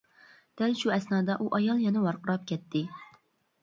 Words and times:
دەل 0.61 0.73
شۇ 0.79 0.93
ئەسنادا 0.95 1.37
ئۇ 1.39 1.51
ئايال 1.59 1.87
يەنە 1.87 2.07
ۋارقىراپ 2.09 2.53
كەتتى. 2.55 2.87